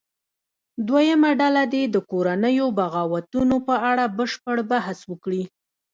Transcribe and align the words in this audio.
دویمه 0.87 1.31
ډله 1.41 1.63
دې 1.73 1.83
د 1.93 1.95
کورنیو 2.09 2.67
بغاوتونو 2.79 3.55
په 3.67 3.75
اړه 3.89 4.05
بشپړ 4.17 4.57
بحث 4.71 4.99
وکړي. 5.11 5.43